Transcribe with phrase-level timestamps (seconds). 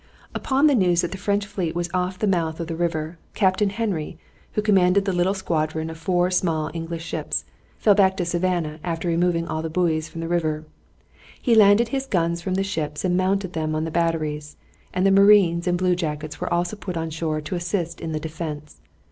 [0.33, 3.69] Upon the news that the French fleet was off the mouth of the river, Captain
[3.69, 4.17] Henry,
[4.53, 7.45] who commanded the little squadron of four small English ships,
[7.77, 10.65] fell back to Savannah after removing all the buoys from the river.
[11.39, 14.57] He landed his guns from the ships and mounted them on the batteries,
[14.91, 18.19] and the marines and blue jackets were also put on shore to assist in the
[18.19, 18.81] defense.